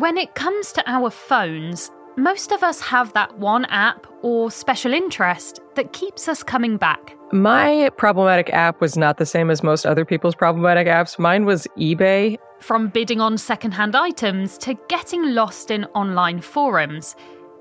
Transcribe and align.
When 0.00 0.16
it 0.16 0.34
comes 0.34 0.72
to 0.72 0.90
our 0.90 1.10
phones, 1.10 1.90
most 2.16 2.52
of 2.52 2.62
us 2.62 2.80
have 2.80 3.12
that 3.12 3.38
one 3.38 3.66
app 3.66 4.06
or 4.22 4.50
special 4.50 4.94
interest 4.94 5.60
that 5.74 5.92
keeps 5.92 6.26
us 6.26 6.42
coming 6.42 6.78
back. 6.78 7.14
My 7.32 7.90
problematic 7.98 8.48
app 8.48 8.80
was 8.80 8.96
not 8.96 9.18
the 9.18 9.26
same 9.26 9.50
as 9.50 9.62
most 9.62 9.84
other 9.84 10.06
people's 10.06 10.34
problematic 10.34 10.86
apps. 10.86 11.18
Mine 11.18 11.44
was 11.44 11.66
eBay. 11.76 12.38
From 12.60 12.88
bidding 12.88 13.20
on 13.20 13.36
secondhand 13.36 13.94
items 13.94 14.56
to 14.58 14.72
getting 14.88 15.34
lost 15.34 15.70
in 15.70 15.84
online 15.94 16.40
forums, 16.40 17.14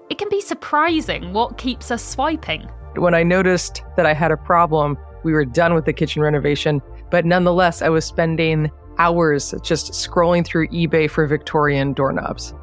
it 0.09 0.17
can 0.17 0.29
be 0.29 0.39
surprising 0.39 1.33
what 1.33 1.57
keeps 1.57 1.91
us 1.91 2.01
swiping. 2.01 2.61
When 2.95 3.13
I 3.13 3.21
noticed 3.21 3.83
that 3.97 4.05
I 4.05 4.13
had 4.13 4.31
a 4.31 4.37
problem, 4.37 4.97
we 5.25 5.33
were 5.33 5.43
done 5.43 5.73
with 5.73 5.83
the 5.83 5.91
kitchen 5.91 6.21
renovation, 6.21 6.81
but 7.11 7.25
nonetheless, 7.25 7.81
I 7.81 7.89
was 7.89 8.05
spending 8.05 8.71
hours 8.99 9.53
just 9.63 9.93
scrolling 9.93 10.45
through 10.45 10.67
eBay 10.67 11.09
for 11.09 11.25
Victorian 11.25 11.93
doorknobs. 11.93 12.53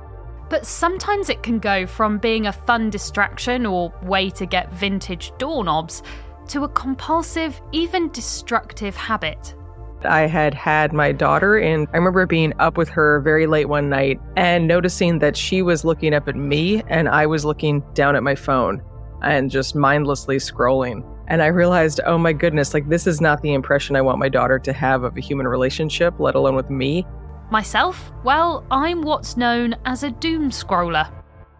But 0.48 0.64
sometimes 0.64 1.28
it 1.28 1.42
can 1.42 1.58
go 1.58 1.86
from 1.86 2.18
being 2.18 2.46
a 2.46 2.52
fun 2.52 2.90
distraction 2.90 3.66
or 3.66 3.92
way 4.02 4.30
to 4.30 4.46
get 4.46 4.72
vintage 4.72 5.32
doorknobs 5.38 6.02
to 6.48 6.62
a 6.62 6.68
compulsive, 6.68 7.60
even 7.72 8.10
destructive 8.12 8.94
habit. 8.94 9.56
I 10.04 10.26
had 10.26 10.54
had 10.54 10.92
my 10.92 11.10
daughter, 11.10 11.56
and 11.56 11.88
I 11.92 11.96
remember 11.96 12.26
being 12.26 12.52
up 12.60 12.76
with 12.76 12.88
her 12.90 13.20
very 13.20 13.46
late 13.46 13.68
one 13.68 13.88
night 13.88 14.20
and 14.36 14.68
noticing 14.68 15.18
that 15.20 15.36
she 15.36 15.62
was 15.62 15.84
looking 15.84 16.14
up 16.14 16.28
at 16.28 16.36
me 16.36 16.82
and 16.88 17.08
I 17.08 17.26
was 17.26 17.44
looking 17.44 17.82
down 17.94 18.14
at 18.14 18.22
my 18.22 18.34
phone 18.34 18.82
and 19.22 19.50
just 19.50 19.74
mindlessly 19.74 20.36
scrolling. 20.36 21.02
And 21.28 21.42
I 21.42 21.46
realized, 21.46 22.00
oh 22.06 22.18
my 22.18 22.32
goodness, 22.32 22.72
like 22.72 22.88
this 22.88 23.06
is 23.06 23.20
not 23.20 23.42
the 23.42 23.52
impression 23.52 23.96
I 23.96 24.00
want 24.00 24.18
my 24.18 24.28
daughter 24.28 24.58
to 24.60 24.72
have 24.72 25.02
of 25.02 25.16
a 25.16 25.20
human 25.20 25.48
relationship, 25.48 26.20
let 26.20 26.34
alone 26.34 26.54
with 26.54 26.70
me. 26.70 27.06
Myself? 27.50 28.12
Well, 28.24 28.64
I'm 28.70 29.02
what's 29.02 29.36
known 29.36 29.76
as 29.84 30.02
a 30.02 30.10
doom 30.10 30.50
scroller. 30.50 31.10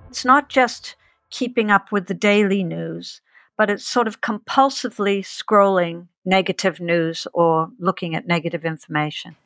It's 0.09 0.25
not 0.25 0.49
just 0.49 0.97
keeping 1.31 1.71
up 1.71 1.91
with 1.93 2.06
the 2.06 2.15
daily 2.15 2.62
news, 2.62 3.21
but 3.59 3.71
it's 3.71 3.87
sort 3.87 4.06
of 4.06 4.21
compulsively 4.21 5.21
scrolling 5.21 6.06
negative 6.25 6.81
news 6.81 7.26
or 7.32 7.71
looking 7.78 8.15
at 8.15 8.26
negative 8.26 8.65
information. 8.65 9.37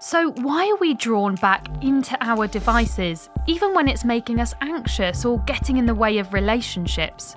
So, 0.00 0.32
why 0.32 0.68
are 0.68 0.80
we 0.80 0.94
drawn 0.94 1.36
back 1.36 1.68
into 1.80 2.16
our 2.20 2.48
devices, 2.48 3.30
even 3.46 3.72
when 3.72 3.86
it's 3.86 4.04
making 4.04 4.40
us 4.40 4.52
anxious 4.60 5.24
or 5.24 5.38
getting 5.46 5.76
in 5.76 5.86
the 5.86 5.94
way 5.94 6.18
of 6.18 6.32
relationships? 6.32 7.36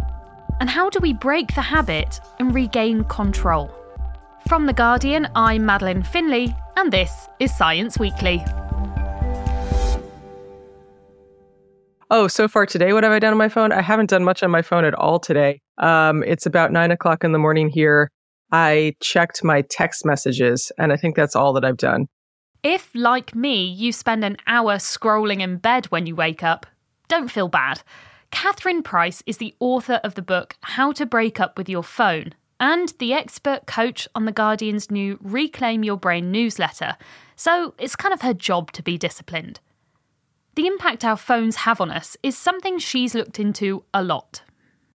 And 0.59 0.69
how 0.69 0.89
do 0.89 0.99
we 1.01 1.11
break 1.11 1.53
the 1.53 1.61
habit 1.61 2.21
and 2.39 2.55
regain 2.55 3.03
control? 3.05 3.69
From 4.47 4.67
The 4.67 4.73
Guardian, 4.73 5.27
I'm 5.35 5.65
Madeleine 5.65 6.03
Finlay, 6.03 6.55
and 6.77 6.93
this 6.93 7.27
is 7.39 7.55
Science 7.55 7.99
Weekly. 7.99 8.41
Oh, 12.09 12.27
so 12.27 12.47
far 12.47 12.65
today, 12.65 12.93
what 12.93 13.03
have 13.03 13.11
I 13.11 13.19
done 13.19 13.33
on 13.33 13.37
my 13.37 13.49
phone? 13.49 13.73
I 13.73 13.81
haven't 13.81 14.09
done 14.11 14.23
much 14.23 14.43
on 14.43 14.51
my 14.51 14.61
phone 14.61 14.85
at 14.85 14.93
all 14.93 15.19
today. 15.19 15.59
Um, 15.77 16.23
it's 16.23 16.45
about 16.45 16.71
nine 16.71 16.91
o'clock 16.91 17.25
in 17.25 17.33
the 17.33 17.39
morning 17.39 17.69
here. 17.69 18.09
I 18.51 18.95
checked 19.01 19.43
my 19.43 19.63
text 19.69 20.05
messages, 20.05 20.71
and 20.77 20.93
I 20.93 20.95
think 20.95 21.17
that's 21.17 21.35
all 21.35 21.51
that 21.53 21.65
I've 21.65 21.75
done. 21.75 22.07
If, 22.63 22.91
like 22.95 23.35
me, 23.35 23.65
you 23.65 23.91
spend 23.91 24.23
an 24.23 24.37
hour 24.47 24.75
scrolling 24.75 25.41
in 25.41 25.57
bed 25.57 25.87
when 25.87 26.05
you 26.05 26.15
wake 26.15 26.43
up, 26.43 26.65
don't 27.09 27.29
feel 27.29 27.49
bad. 27.49 27.81
Catherine 28.31 28.83
Price 28.83 29.23
is 29.25 29.37
the 29.37 29.55
author 29.59 29.99
of 30.03 30.15
the 30.15 30.21
book 30.21 30.55
How 30.61 30.91
to 30.93 31.05
Break 31.05 31.39
Up 31.39 31.57
with 31.57 31.69
Your 31.69 31.83
Phone 31.83 32.33
and 32.59 32.93
the 32.99 33.13
expert 33.13 33.65
coach 33.65 34.07
on 34.15 34.25
The 34.25 34.31
Guardian's 34.31 34.89
new 34.89 35.17
Reclaim 35.21 35.83
Your 35.83 35.97
Brain 35.97 36.31
newsletter, 36.31 36.97
so 37.35 37.73
it's 37.77 37.95
kind 37.95 38.13
of 38.13 38.21
her 38.21 38.33
job 38.33 38.71
to 38.73 38.83
be 38.83 38.97
disciplined. 38.97 39.59
The 40.55 40.67
impact 40.67 41.03
our 41.03 41.17
phones 41.17 41.57
have 41.57 41.81
on 41.81 41.91
us 41.91 42.15
is 42.23 42.37
something 42.37 42.79
she's 42.79 43.13
looked 43.13 43.39
into 43.39 43.83
a 43.93 44.03
lot. 44.03 44.41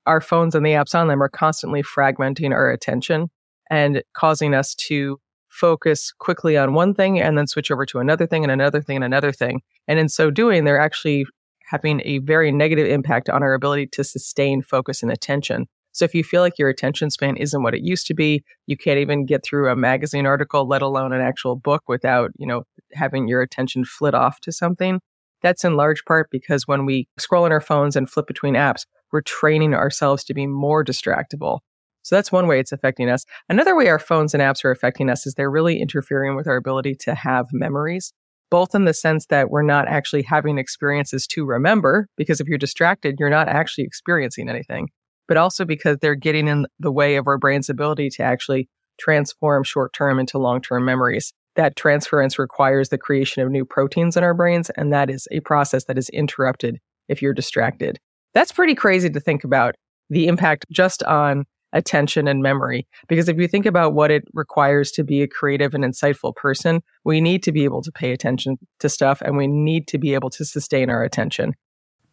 Our 0.06 0.20
phones 0.20 0.54
and 0.54 0.64
the 0.64 0.70
apps 0.70 0.94
on 0.94 1.08
them 1.08 1.22
are 1.22 1.28
constantly 1.28 1.82
fragmenting 1.82 2.52
our 2.52 2.70
attention 2.70 3.30
and 3.70 4.02
causing 4.14 4.54
us 4.54 4.74
to 4.86 5.20
focus 5.50 6.12
quickly 6.18 6.56
on 6.56 6.72
one 6.72 6.94
thing 6.94 7.20
and 7.20 7.36
then 7.36 7.46
switch 7.46 7.70
over 7.70 7.84
to 7.84 7.98
another 7.98 8.26
thing 8.26 8.42
and 8.42 8.52
another 8.52 8.80
thing 8.80 8.96
and 8.96 9.04
another 9.04 9.32
thing. 9.32 9.60
And 9.86 9.98
in 9.98 10.08
so 10.08 10.30
doing, 10.30 10.64
they're 10.64 10.80
actually 10.80 11.26
having 11.70 12.02
a 12.04 12.18
very 12.18 12.50
negative 12.50 12.88
impact 12.88 13.30
on 13.30 13.44
our 13.44 13.54
ability 13.54 13.86
to 13.86 14.02
sustain 14.02 14.60
focus 14.60 15.04
and 15.04 15.12
attention. 15.12 15.68
So 15.92 16.04
if 16.04 16.14
you 16.14 16.24
feel 16.24 16.40
like 16.40 16.58
your 16.58 16.68
attention 16.68 17.10
span 17.10 17.36
isn't 17.36 17.62
what 17.62 17.74
it 17.74 17.82
used 17.82 18.08
to 18.08 18.14
be, 18.14 18.42
you 18.66 18.76
can't 18.76 18.98
even 18.98 19.24
get 19.24 19.44
through 19.44 19.70
a 19.70 19.76
magazine 19.76 20.26
article, 20.26 20.66
let 20.66 20.82
alone 20.82 21.12
an 21.12 21.20
actual 21.20 21.54
book 21.54 21.84
without, 21.88 22.32
you 22.36 22.46
know, 22.46 22.64
having 22.92 23.28
your 23.28 23.40
attention 23.40 23.84
flit 23.84 24.14
off 24.14 24.40
to 24.40 24.50
something. 24.50 25.00
That's 25.42 25.64
in 25.64 25.76
large 25.76 26.04
part 26.04 26.28
because 26.32 26.66
when 26.66 26.86
we 26.86 27.06
scroll 27.18 27.44
on 27.44 27.52
our 27.52 27.60
phones 27.60 27.94
and 27.94 28.10
flip 28.10 28.26
between 28.26 28.54
apps, 28.54 28.84
we're 29.12 29.22
training 29.22 29.72
ourselves 29.72 30.24
to 30.24 30.34
be 30.34 30.48
more 30.48 30.84
distractible. 30.84 31.60
So 32.02 32.16
that's 32.16 32.32
one 32.32 32.48
way 32.48 32.58
it's 32.58 32.72
affecting 32.72 33.08
us. 33.08 33.24
Another 33.48 33.76
way 33.76 33.88
our 33.88 33.98
phones 33.98 34.34
and 34.34 34.42
apps 34.42 34.64
are 34.64 34.70
affecting 34.70 35.08
us 35.08 35.26
is 35.26 35.34
they're 35.34 35.50
really 35.50 35.80
interfering 35.80 36.34
with 36.34 36.48
our 36.48 36.56
ability 36.56 36.96
to 37.02 37.14
have 37.14 37.46
memories, 37.52 38.12
both 38.50 38.74
in 38.74 38.84
the 38.84 38.94
sense 38.94 39.26
that 39.26 39.50
we're 39.50 39.62
not 39.62 39.88
actually 39.88 40.22
having 40.22 40.58
experiences 40.58 41.26
to 41.28 41.44
remember, 41.44 42.08
because 42.16 42.40
if 42.40 42.48
you're 42.48 42.58
distracted, 42.58 43.16
you're 43.18 43.30
not 43.30 43.48
actually 43.48 43.84
experiencing 43.84 44.48
anything, 44.48 44.88
but 45.28 45.36
also 45.36 45.64
because 45.64 45.98
they're 46.00 46.14
getting 46.14 46.48
in 46.48 46.66
the 46.78 46.92
way 46.92 47.16
of 47.16 47.26
our 47.26 47.38
brain's 47.38 47.68
ability 47.68 48.10
to 48.10 48.22
actually 48.22 48.68
transform 48.98 49.64
short 49.64 49.92
term 49.92 50.18
into 50.18 50.38
long 50.38 50.60
term 50.60 50.84
memories. 50.84 51.32
That 51.56 51.76
transference 51.76 52.38
requires 52.38 52.90
the 52.90 52.98
creation 52.98 53.42
of 53.42 53.50
new 53.50 53.64
proteins 53.64 54.16
in 54.16 54.24
our 54.24 54.34
brains, 54.34 54.70
and 54.70 54.92
that 54.92 55.10
is 55.10 55.26
a 55.30 55.40
process 55.40 55.84
that 55.84 55.98
is 55.98 56.08
interrupted 56.10 56.78
if 57.08 57.20
you're 57.20 57.34
distracted. 57.34 57.98
That's 58.34 58.52
pretty 58.52 58.74
crazy 58.74 59.10
to 59.10 59.20
think 59.20 59.42
about 59.42 59.74
the 60.10 60.28
impact 60.28 60.66
just 60.70 61.02
on 61.04 61.44
attention 61.72 62.28
and 62.28 62.42
memory. 62.42 62.86
Because 63.08 63.28
if 63.28 63.38
you 63.38 63.48
think 63.48 63.66
about 63.66 63.94
what 63.94 64.10
it 64.10 64.24
requires 64.32 64.90
to 64.92 65.04
be 65.04 65.22
a 65.22 65.28
creative 65.28 65.74
and 65.74 65.84
insightful 65.84 66.34
person, 66.34 66.82
we 67.04 67.20
need 67.20 67.42
to 67.44 67.52
be 67.52 67.64
able 67.64 67.82
to 67.82 67.92
pay 67.92 68.12
attention 68.12 68.58
to 68.80 68.88
stuff 68.88 69.20
and 69.22 69.36
we 69.36 69.46
need 69.46 69.86
to 69.88 69.98
be 69.98 70.14
able 70.14 70.30
to 70.30 70.44
sustain 70.44 70.90
our 70.90 71.02
attention. 71.02 71.54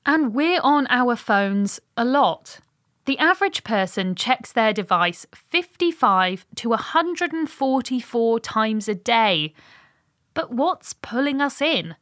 And 0.05 0.33
we're 0.33 0.61
on 0.61 0.87
our 0.89 1.15
phones 1.15 1.79
a 1.97 2.05
lot. 2.05 2.59
The 3.05 3.17
average 3.19 3.63
person 3.63 4.15
checks 4.15 4.51
their 4.51 4.73
device 4.73 5.25
55 5.33 6.45
to 6.55 6.69
144 6.69 8.39
times 8.41 8.89
a 8.89 8.95
day. 8.95 9.53
But 10.33 10.51
what's 10.51 10.93
pulling 10.93 11.41
us 11.41 11.61
in? 11.61 11.95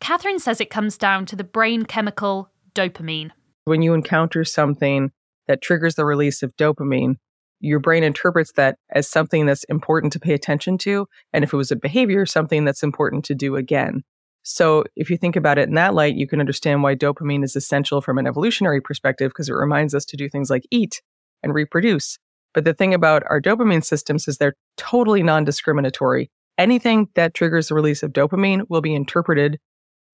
Catherine 0.00 0.38
says 0.38 0.60
it 0.60 0.70
comes 0.70 0.98
down 0.98 1.26
to 1.26 1.36
the 1.36 1.44
brain 1.44 1.84
chemical 1.84 2.50
dopamine. 2.74 3.30
When 3.64 3.82
you 3.82 3.94
encounter 3.94 4.44
something 4.44 5.12
that 5.50 5.60
triggers 5.60 5.96
the 5.96 6.04
release 6.04 6.44
of 6.44 6.56
dopamine, 6.56 7.16
your 7.58 7.80
brain 7.80 8.04
interprets 8.04 8.52
that 8.52 8.76
as 8.90 9.08
something 9.08 9.46
that's 9.46 9.64
important 9.64 10.12
to 10.12 10.20
pay 10.20 10.32
attention 10.32 10.78
to. 10.78 11.08
And 11.32 11.42
if 11.42 11.52
it 11.52 11.56
was 11.56 11.72
a 11.72 11.76
behavior, 11.76 12.24
something 12.24 12.64
that's 12.64 12.84
important 12.84 13.24
to 13.24 13.34
do 13.34 13.56
again. 13.56 14.04
So 14.44 14.84
if 14.94 15.10
you 15.10 15.16
think 15.16 15.34
about 15.34 15.58
it 15.58 15.68
in 15.68 15.74
that 15.74 15.92
light, 15.92 16.14
you 16.14 16.28
can 16.28 16.38
understand 16.38 16.84
why 16.84 16.94
dopamine 16.94 17.42
is 17.42 17.56
essential 17.56 18.00
from 18.00 18.16
an 18.16 18.28
evolutionary 18.28 18.80
perspective 18.80 19.30
because 19.30 19.48
it 19.48 19.54
reminds 19.54 19.92
us 19.92 20.04
to 20.04 20.16
do 20.16 20.28
things 20.28 20.50
like 20.50 20.62
eat 20.70 21.02
and 21.42 21.52
reproduce. 21.52 22.16
But 22.54 22.64
the 22.64 22.72
thing 22.72 22.94
about 22.94 23.24
our 23.28 23.40
dopamine 23.40 23.84
systems 23.84 24.28
is 24.28 24.38
they're 24.38 24.54
totally 24.76 25.24
non 25.24 25.42
discriminatory. 25.42 26.30
Anything 26.58 27.08
that 27.16 27.34
triggers 27.34 27.68
the 27.68 27.74
release 27.74 28.04
of 28.04 28.12
dopamine 28.12 28.66
will 28.68 28.82
be 28.82 28.94
interpreted 28.94 29.58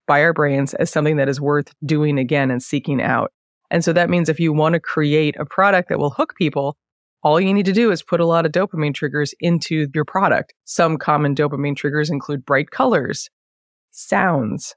by 0.07 0.23
our 0.23 0.33
brains 0.33 0.73
as 0.73 0.89
something 0.89 1.17
that 1.17 1.29
is 1.29 1.43
worth 1.43 1.75
doing 1.85 2.19
again 2.19 2.51
and 2.51 2.63
seeking 2.63 3.03
out. 3.03 3.33
And 3.71 3.85
so 3.85 3.93
that 3.93 4.11
means 4.11 4.29
if 4.29 4.41
you 4.41 4.53
want 4.53 4.75
to 4.75 4.81
create 4.81 5.37
a 5.39 5.45
product 5.45 5.89
that 5.89 5.99
will 5.99 6.11
hook 6.11 6.35
people, 6.37 6.77
all 7.23 7.41
you 7.41 7.53
need 7.53 7.67
to 7.67 7.73
do 7.73 7.91
is 7.91 8.03
put 8.03 8.21
a 8.21 8.27
lot 8.27 8.47
of 8.47 8.53
dopamine 8.53 8.95
triggers 8.95 9.35
into 9.41 9.89
your 9.95 10.05
product. 10.05 10.55
Some 10.65 10.97
common 10.97 11.35
dopamine 11.35 11.77
triggers 11.77 12.11
include 12.11 12.45
bright 12.45 12.71
colors, 12.71 13.29
sounds, 13.91 14.77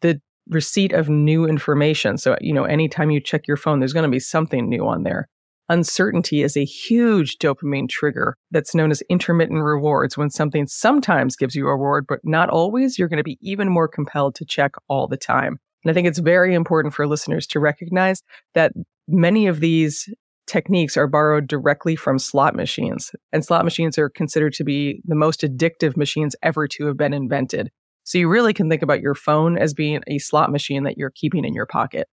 the 0.00 0.20
receipt 0.48 0.92
of 0.92 1.08
new 1.08 1.44
information. 1.44 2.16
So, 2.16 2.36
you 2.40 2.54
know, 2.54 2.64
anytime 2.64 3.10
you 3.10 3.20
check 3.20 3.46
your 3.46 3.56
phone, 3.56 3.78
there's 3.78 3.92
going 3.92 4.04
to 4.04 4.10
be 4.10 4.20
something 4.20 4.68
new 4.68 4.86
on 4.86 5.02
there. 5.02 5.28
Uncertainty 5.68 6.42
is 6.42 6.56
a 6.56 6.64
huge 6.64 7.38
dopamine 7.38 7.88
trigger 7.88 8.36
that's 8.50 8.74
known 8.74 8.90
as 8.90 9.02
intermittent 9.08 9.62
rewards. 9.62 10.16
When 10.18 10.30
something 10.30 10.66
sometimes 10.66 11.36
gives 11.36 11.54
you 11.54 11.66
a 11.66 11.70
reward, 11.70 12.06
but 12.08 12.20
not 12.24 12.50
always, 12.50 12.98
you're 12.98 13.08
going 13.08 13.18
to 13.18 13.22
be 13.22 13.38
even 13.40 13.68
more 13.68 13.88
compelled 13.88 14.34
to 14.36 14.44
check 14.44 14.72
all 14.88 15.06
the 15.06 15.16
time. 15.16 15.58
And 15.84 15.90
I 15.90 15.94
think 15.94 16.06
it's 16.06 16.18
very 16.18 16.54
important 16.54 16.94
for 16.94 17.06
listeners 17.06 17.46
to 17.48 17.60
recognize 17.60 18.22
that 18.54 18.72
many 19.08 19.46
of 19.46 19.60
these 19.60 20.08
techniques 20.46 20.96
are 20.96 21.06
borrowed 21.06 21.46
directly 21.46 21.96
from 21.96 22.18
slot 22.18 22.54
machines. 22.54 23.12
And 23.32 23.44
slot 23.44 23.64
machines 23.64 23.98
are 23.98 24.08
considered 24.08 24.52
to 24.54 24.64
be 24.64 25.00
the 25.04 25.14
most 25.14 25.40
addictive 25.40 25.96
machines 25.96 26.36
ever 26.42 26.68
to 26.68 26.86
have 26.86 26.96
been 26.96 27.14
invented. 27.14 27.70
So 28.04 28.18
you 28.18 28.28
really 28.28 28.52
can 28.52 28.68
think 28.68 28.82
about 28.82 29.00
your 29.00 29.14
phone 29.14 29.56
as 29.56 29.74
being 29.74 30.02
a 30.06 30.18
slot 30.18 30.50
machine 30.50 30.82
that 30.84 30.98
you're 30.98 31.12
keeping 31.14 31.44
in 31.44 31.54
your 31.54 31.66
pocket. 31.66 32.08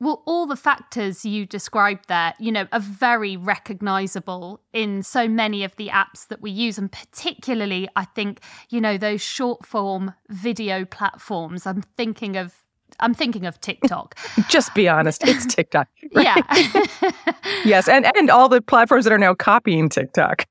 Well, 0.00 0.22
all 0.26 0.46
the 0.46 0.54
factors 0.54 1.24
you 1.24 1.44
described 1.44 2.04
there, 2.06 2.32
you 2.38 2.52
know, 2.52 2.68
are 2.70 2.78
very 2.78 3.36
recognizable 3.36 4.60
in 4.72 5.02
so 5.02 5.26
many 5.26 5.64
of 5.64 5.74
the 5.74 5.88
apps 5.88 6.28
that 6.28 6.40
we 6.40 6.52
use. 6.52 6.78
And 6.78 6.90
particularly, 6.90 7.88
I 7.96 8.04
think, 8.04 8.40
you 8.70 8.80
know, 8.80 8.96
those 8.96 9.20
short 9.20 9.66
form 9.66 10.14
video 10.28 10.84
platforms. 10.84 11.66
I'm 11.66 11.82
thinking 11.96 12.36
of 12.36 12.62
I'm 13.00 13.14
thinking 13.14 13.46
of 13.46 13.60
TikTok. 13.60 14.18
Just 14.48 14.74
be 14.74 14.88
honest, 14.88 15.26
it's 15.26 15.46
TikTok. 15.54 15.88
Right? 16.14 16.24
Yeah. 16.24 17.12
yes, 17.64 17.88
and 17.88 18.06
and 18.16 18.30
all 18.30 18.48
the 18.48 18.60
platforms 18.60 19.04
that 19.04 19.12
are 19.12 19.18
now 19.18 19.34
copying 19.34 19.88
TikTok. 19.88 20.46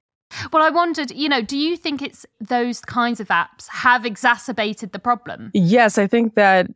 Well, 0.51 0.61
I 0.61 0.69
wondered, 0.69 1.11
you 1.11 1.29
know, 1.29 1.41
do 1.41 1.57
you 1.57 1.77
think 1.77 2.01
it's 2.01 2.25
those 2.41 2.81
kinds 2.81 3.21
of 3.21 3.29
apps 3.29 3.67
have 3.69 4.05
exacerbated 4.05 4.91
the 4.91 4.99
problem? 4.99 5.51
Yes, 5.53 5.97
I 5.97 6.05
think 6.05 6.35
that 6.35 6.67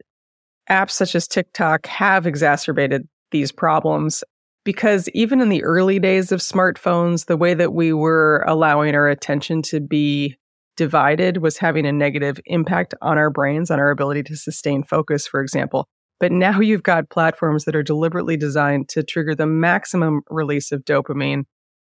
apps 0.69 0.91
such 0.91 1.15
as 1.15 1.27
TikTok 1.27 1.85
have 1.87 2.25
exacerbated 2.25 3.07
these 3.31 3.51
problems 3.51 4.23
because 4.63 5.09
even 5.09 5.41
in 5.41 5.49
the 5.49 5.63
early 5.63 5.99
days 5.99 6.31
of 6.31 6.39
smartphones, 6.39 7.25
the 7.25 7.37
way 7.37 7.53
that 7.53 7.73
we 7.73 7.93
were 7.93 8.43
allowing 8.47 8.95
our 8.95 9.07
attention 9.07 9.61
to 9.63 9.79
be 9.79 10.37
divided 10.81 11.37
was 11.37 11.59
having 11.59 11.85
a 11.85 11.91
negative 11.91 12.39
impact 12.47 12.95
on 13.03 13.15
our 13.15 13.29
brains, 13.29 13.69
on 13.69 13.79
our 13.79 13.91
ability 13.91 14.23
to 14.23 14.35
sustain 14.35 14.81
focus, 14.81 15.27
for 15.27 15.39
example. 15.39 15.87
But 16.19 16.31
now 16.31 16.59
you've 16.59 16.81
got 16.81 17.11
platforms 17.11 17.65
that 17.65 17.75
are 17.75 17.83
deliberately 17.83 18.35
designed 18.35 18.89
to 18.89 19.03
trigger 19.03 19.35
the 19.35 19.45
maximum 19.45 20.21
release 20.27 20.71
of 20.71 20.83
dopamine 20.83 21.43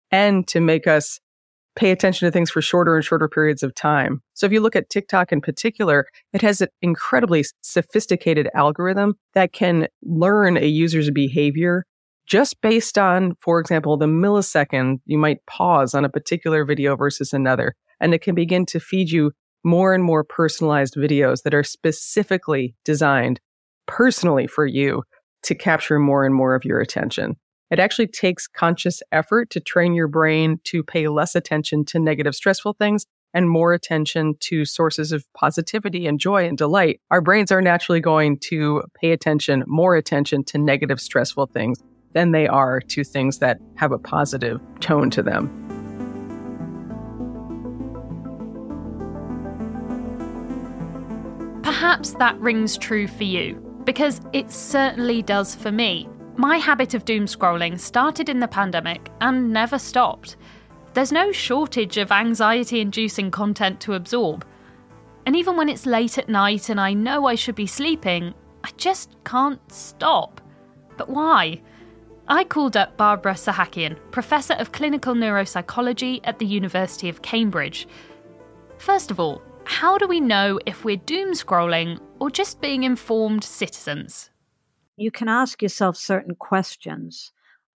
and 0.10 0.48
to 0.48 0.60
make 0.60 0.88
us 0.88 1.20
pay 1.76 1.92
attention 1.92 2.26
to 2.26 2.32
things 2.32 2.50
for 2.50 2.60
shorter 2.60 2.96
and 2.96 3.06
shorter 3.06 3.28
periods 3.28 3.62
of 3.62 3.76
time. 3.76 4.24
So 4.34 4.48
if 4.48 4.52
you 4.52 4.62
look 4.62 4.76
at 4.76 4.90
TikTok 4.90 5.32
in 5.32 5.42
particular, 5.42 6.08
it 6.34 6.42
has 6.42 6.60
an 6.60 6.70
incredibly 6.82 7.46
sophisticated 7.62 8.50
algorithm 8.56 9.14
that 9.36 9.54
can 9.54 9.90
learn 10.02 10.58
a 10.58 10.66
user's 10.66 11.12
behavior 11.12 11.86
just 12.28 12.62
based 12.62 12.98
on, 12.98 13.36
for 13.40 13.60
example, 13.60 13.98
the 13.98 14.06
millisecond 14.06 15.00
you 15.06 15.18
might 15.18 15.46
pause 15.48 15.94
on 15.94 16.06
a 16.06 16.10
particular 16.10 16.66
video 16.66 16.96
versus 16.96 17.34
another. 17.34 17.74
And 18.00 18.14
it 18.14 18.22
can 18.22 18.36
begin 18.36 18.66
to 18.68 18.80
feed 18.80 19.10
you 19.10 19.32
more 19.64 19.94
and 19.94 20.04
more 20.04 20.24
personalized 20.24 20.96
videos 20.96 21.44
that 21.44 21.54
are 21.54 21.64
specifically 21.64 22.76
designed 22.86 23.40
personally 23.88 24.46
for 24.46 24.66
you 24.66 25.04
to 25.44 25.56
capture 25.56 25.98
more 25.98 26.26
and 26.26 26.36
more 26.36 26.54
of 26.54 26.66
your 26.66 26.80
attention. 26.80 27.38
It 27.72 27.80
actually 27.80 28.08
takes 28.08 28.48
conscious 28.48 29.02
effort 29.12 29.50
to 29.52 29.60
train 29.60 29.94
your 29.94 30.08
brain 30.08 30.60
to 30.66 30.84
pay 30.84 31.08
less 31.08 31.36
attention 31.36 31.86
to 31.86 32.00
negative, 32.00 32.36
stressful 32.36 32.74
things 32.74 33.06
and 33.34 33.50
more 33.50 33.74
attention 33.74 34.36
to 34.40 34.64
sources 34.64 35.12
of 35.12 35.26
positivity 35.34 36.08
and 36.08 36.20
joy 36.20 36.48
and 36.48 36.58
delight. 36.58 37.02
Our 37.12 37.20
brains 37.20 37.52
are 37.52 37.62
naturally 37.62 38.00
going 38.00 38.40
to 38.46 38.84
pay 39.00 39.12
attention, 39.12 39.64
more 39.68 39.96
attention 39.96 40.46
to 40.46 40.58
negative, 40.58 41.02
stressful 41.02 41.48
things 41.48 41.82
than 42.14 42.32
they 42.32 42.48
are 42.48 42.80
to 42.80 43.04
things 43.04 43.40
that 43.40 43.60
have 43.76 43.92
a 43.92 44.00
positive 44.00 44.60
tone 44.80 45.10
to 45.12 45.22
them. 45.22 45.64
Perhaps 51.64 52.14
that 52.14 52.40
rings 52.40 52.78
true 52.78 53.08
for 53.08 53.24
you, 53.24 53.56
because 53.84 54.22
it 54.34 54.52
certainly 54.52 55.22
does 55.22 55.54
for 55.54 55.72
me. 55.72 56.10
My 56.36 56.58
habit 56.58 56.94
of 56.94 57.06
doom 57.06 57.26
scrolling 57.26 57.80
started 57.80 58.30
in 58.30 58.40
the 58.40 58.48
pandemic 58.48 59.10
and 59.22 59.52
never 59.52 59.80
stopped. 59.80 60.38
There's 60.94 61.12
no 61.12 61.32
shortage 61.32 61.98
of 61.98 62.12
anxiety 62.12 62.80
inducing 62.80 63.32
content 63.32 63.80
to 63.82 63.94
absorb. 63.94 64.46
And 65.26 65.36
even 65.36 65.58
when 65.58 65.70
it's 65.70 65.86
late 65.86 66.18
at 66.18 66.30
night 66.30 66.70
and 66.70 66.80
I 66.80 66.94
know 66.94 67.26
I 67.26 67.36
should 67.36 67.56
be 67.56 67.68
sleeping, 67.68 68.34
I 68.64 68.70
just 68.78 69.16
can't 69.24 69.60
stop. 69.72 70.42
But 70.98 71.10
why? 71.10 71.62
I 72.30 72.44
called 72.44 72.76
up 72.76 72.98
Barbara 72.98 73.34
Sahakian, 73.34 73.98
Professor 74.12 74.54
of 74.56 74.72
Clinical 74.72 75.16
Neuropsychology 75.16 76.22
at 76.24 76.40
the 76.40 76.46
University 76.46 77.10
of 77.10 77.22
Cambridge. 77.22 77.88
First 78.78 79.12
of 79.12 79.20
all, 79.20 79.42
how 79.64 79.98
do 79.98 80.08
we 80.08 80.20
know 80.20 80.60
if 80.66 80.84
we're 80.84 80.98
doom 80.98 81.34
scrolling 81.34 82.00
or 82.20 82.30
just 82.30 82.62
being 82.62 82.84
informed 82.84 83.44
citizens? 83.44 84.30
you 84.98 85.12
can 85.12 85.30
ask 85.30 85.62
yourself 85.62 85.96
certain 85.96 86.36
questions. 86.36 87.32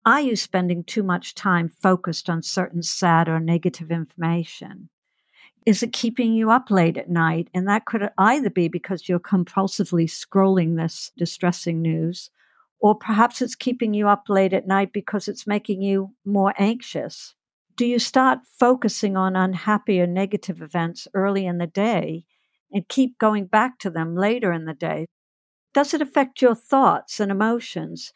Are 0.05 0.19
you 0.19 0.35
spending 0.35 0.83
too 0.83 1.03
much 1.03 1.35
time 1.35 1.69
focused 1.69 2.29
on 2.29 2.41
certain 2.41 2.81
sad 2.81 3.29
or 3.29 3.39
negative 3.39 3.91
information? 3.91 4.89
Is 5.63 5.83
it 5.83 5.93
keeping 5.93 6.33
you 6.33 6.49
up 6.49 6.71
late 6.71 6.97
at 6.97 7.11
night? 7.11 7.47
And 7.53 7.67
that 7.67 7.85
could 7.85 8.09
either 8.17 8.49
be 8.49 8.67
because 8.67 9.07
you're 9.07 9.19
compulsively 9.19 10.09
scrolling 10.09 10.75
this 10.75 11.11
distressing 11.15 11.83
news, 11.83 12.31
or 12.81 12.95
perhaps 12.95 13.41
it's 13.41 13.55
keeping 13.55 13.93
you 13.93 14.07
up 14.07 14.25
late 14.29 14.53
at 14.53 14.67
night 14.67 14.91
because 14.93 15.27
it's 15.27 15.47
making 15.47 15.81
you 15.81 16.13
more 16.25 16.53
anxious. 16.57 17.35
Do 17.75 17.85
you 17.85 17.99
start 17.99 18.39
focusing 18.59 19.15
on 19.17 19.35
unhappy 19.35 20.01
or 20.01 20.07
negative 20.07 20.61
events 20.61 21.07
early 21.13 21.45
in 21.45 21.57
the 21.59 21.67
day 21.67 22.25
and 22.71 22.87
keep 22.87 23.17
going 23.17 23.45
back 23.45 23.79
to 23.79 23.89
them 23.89 24.15
later 24.15 24.51
in 24.51 24.65
the 24.65 24.73
day? 24.73 25.07
Does 25.73 25.93
it 25.93 26.01
affect 26.01 26.41
your 26.41 26.55
thoughts 26.55 27.19
and 27.19 27.29
emotions? 27.31 28.13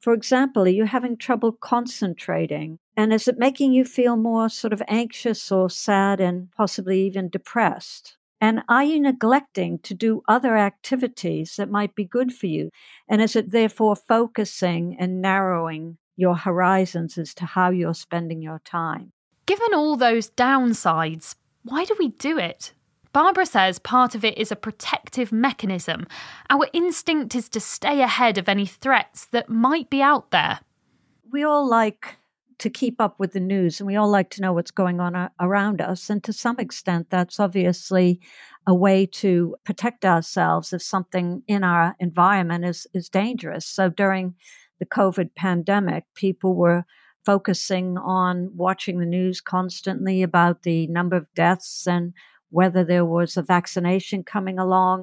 For 0.00 0.14
example, 0.14 0.64
are 0.64 0.68
you 0.68 0.84
having 0.86 1.16
trouble 1.16 1.52
concentrating? 1.52 2.78
And 2.96 3.12
is 3.12 3.28
it 3.28 3.38
making 3.38 3.72
you 3.72 3.84
feel 3.84 4.16
more 4.16 4.48
sort 4.48 4.72
of 4.72 4.82
anxious 4.88 5.50
or 5.52 5.70
sad 5.70 6.20
and 6.20 6.52
possibly 6.52 7.00
even 7.02 7.28
depressed? 7.28 8.16
And 8.40 8.62
are 8.68 8.84
you 8.84 9.00
neglecting 9.00 9.78
to 9.80 9.94
do 9.94 10.22
other 10.28 10.56
activities 10.56 11.56
that 11.56 11.70
might 11.70 11.94
be 11.94 12.04
good 12.04 12.32
for 12.32 12.46
you? 12.46 12.70
And 13.08 13.22
is 13.22 13.34
it 13.34 13.50
therefore 13.50 13.96
focusing 13.96 14.96
and 14.98 15.22
narrowing 15.22 15.98
your 16.16 16.36
horizons 16.36 17.16
as 17.18 17.34
to 17.34 17.46
how 17.46 17.70
you're 17.70 17.94
spending 17.94 18.42
your 18.42 18.60
time? 18.64 19.12
Given 19.46 19.74
all 19.74 19.96
those 19.96 20.30
downsides, 20.30 21.34
why 21.62 21.84
do 21.84 21.96
we 21.98 22.08
do 22.08 22.38
it? 22.38 22.72
Barbara 23.12 23.46
says 23.46 23.78
part 23.78 24.14
of 24.14 24.24
it 24.24 24.36
is 24.36 24.52
a 24.52 24.56
protective 24.56 25.32
mechanism. 25.32 26.06
Our 26.50 26.68
instinct 26.74 27.34
is 27.34 27.48
to 27.50 27.60
stay 27.60 28.02
ahead 28.02 28.36
of 28.36 28.48
any 28.48 28.66
threats 28.66 29.24
that 29.26 29.48
might 29.48 29.88
be 29.88 30.02
out 30.02 30.32
there. 30.32 30.60
We 31.32 31.42
all 31.42 31.66
like 31.66 32.18
to 32.58 32.70
keep 32.70 33.00
up 33.00 33.18
with 33.18 33.32
the 33.32 33.40
news 33.40 33.80
and 33.80 33.86
we 33.86 33.96
all 33.96 34.08
like 34.08 34.30
to 34.30 34.40
know 34.40 34.52
what's 34.52 34.70
going 34.70 35.00
on 35.00 35.30
around 35.40 35.80
us. 35.80 36.08
And 36.08 36.22
to 36.24 36.32
some 36.32 36.58
extent, 36.58 37.08
that's 37.10 37.38
obviously 37.38 38.20
a 38.66 38.74
way 38.74 39.06
to 39.06 39.56
protect 39.64 40.04
ourselves 40.04 40.72
if 40.72 40.82
something 40.82 41.42
in 41.46 41.62
our 41.62 41.94
environment 42.00 42.64
is, 42.64 42.86
is 42.94 43.08
dangerous. 43.08 43.66
So 43.66 43.88
during 43.88 44.34
the 44.78 44.86
COVID 44.86 45.34
pandemic, 45.34 46.04
people 46.14 46.54
were 46.54 46.84
focusing 47.24 47.98
on 47.98 48.50
watching 48.54 49.00
the 49.00 49.06
news 49.06 49.40
constantly 49.40 50.22
about 50.22 50.62
the 50.62 50.86
number 50.86 51.16
of 51.16 51.26
deaths 51.34 51.86
and 51.86 52.14
whether 52.50 52.84
there 52.84 53.04
was 53.04 53.36
a 53.36 53.42
vaccination 53.42 54.22
coming 54.22 54.58
along. 54.58 55.02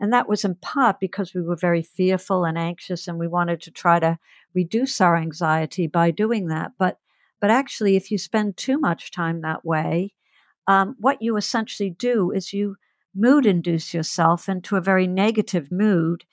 And 0.00 0.12
that 0.14 0.28
was 0.28 0.44
in 0.44 0.54
part 0.56 0.98
because 0.98 1.34
we 1.34 1.42
were 1.42 1.56
very 1.56 1.82
fearful 1.82 2.44
and 2.44 2.56
anxious 2.56 3.06
and 3.06 3.18
we 3.18 3.28
wanted 3.28 3.60
to 3.62 3.70
try 3.70 4.00
to 4.00 4.18
reduce 4.54 5.00
our 5.00 5.16
anxiety 5.16 5.86
by 5.86 6.10
doing 6.10 6.48
that. 6.48 6.72
But, 6.78 6.98
but 7.38 7.50
actually, 7.50 7.96
if 7.96 8.10
you 8.10 8.16
spend 8.16 8.56
too 8.56 8.78
much 8.78 9.10
time 9.10 9.42
that 9.42 9.64
way, 9.64 10.14
um, 10.66 10.96
what 10.98 11.20
you 11.20 11.36
essentially 11.36 11.90
do 11.90 12.30
is 12.30 12.54
you 12.54 12.76
mood 13.14 13.44
induce 13.44 13.92
yourself 13.92 14.48
into 14.48 14.76
a 14.76 14.80
very 14.80 15.06
negative 15.06 15.70
mood 15.70 16.24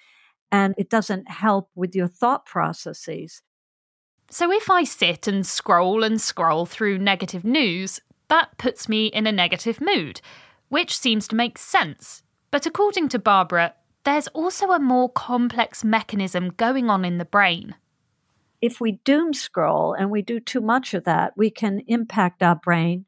and 0.51 0.73
it 0.77 0.89
doesn't 0.89 1.29
help 1.29 1.69
with 1.75 1.93
your 1.93 2.07
thought 2.07 2.45
processes. 2.45 3.41
So, 4.29 4.51
if 4.51 4.69
I 4.69 4.83
sit 4.83 5.27
and 5.27 5.45
scroll 5.45 6.03
and 6.03 6.21
scroll 6.21 6.65
through 6.65 6.99
negative 6.99 7.43
news, 7.43 7.99
that 8.29 8.57
puts 8.57 8.89
me 8.89 9.07
in 9.07 9.25
a 9.25 9.31
negative 9.31 9.79
mood, 9.81 10.21
which 10.69 10.97
seems 10.97 11.27
to 11.29 11.35
make 11.35 11.57
sense. 11.57 12.23
But 12.51 12.65
according 12.65 13.09
to 13.09 13.19
Barbara, 13.19 13.73
there's 14.03 14.27
also 14.29 14.71
a 14.71 14.79
more 14.79 15.09
complex 15.09 15.83
mechanism 15.83 16.49
going 16.49 16.89
on 16.89 17.03
in 17.03 17.17
the 17.17 17.25
brain. 17.25 17.75
If 18.61 18.79
we 18.79 18.93
doom 19.03 19.33
scroll 19.33 19.93
and 19.93 20.09
we 20.09 20.21
do 20.21 20.39
too 20.39 20.61
much 20.61 20.93
of 20.93 21.03
that, 21.03 21.33
we 21.35 21.49
can 21.49 21.81
impact 21.87 22.41
our 22.41 22.55
brain 22.55 23.05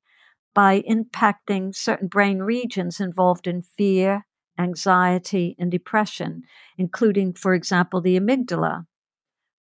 by 0.54 0.82
impacting 0.82 1.74
certain 1.74 2.08
brain 2.08 2.40
regions 2.40 3.00
involved 3.00 3.48
in 3.48 3.62
fear, 3.62 4.26
anxiety, 4.60 5.56
and 5.58 5.72
depression, 5.72 6.44
including, 6.78 7.34
for 7.34 7.54
example, 7.54 8.02
the 8.02 8.20
amygdala. 8.20 8.86